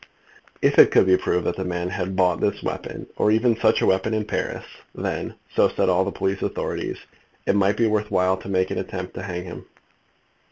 If 0.63 0.79
it 0.79 0.89
could 0.89 1.05
be 1.05 1.15
proved 1.15 1.45
that 1.45 1.57
the 1.57 1.63
man 1.63 1.87
had 1.89 2.15
bought 2.15 2.41
this 2.41 2.63
weapon, 2.63 3.05
or 3.17 3.29
even 3.29 3.55
such 3.59 3.83
a 3.83 3.85
weapon, 3.85 4.15
in 4.15 4.25
Paris 4.25 4.65
then, 4.95 5.35
so 5.55 5.67
said 5.69 5.89
all 5.89 6.03
the 6.05 6.11
police 6.11 6.41
authorities, 6.41 6.97
it 7.45 7.55
might 7.55 7.77
be 7.77 7.85
worth 7.85 8.09
while 8.09 8.35
to 8.37 8.49
make 8.49 8.71
an 8.71 8.79
attempt 8.79 9.13
to 9.13 9.21
hang 9.21 9.43
him. 9.43 9.65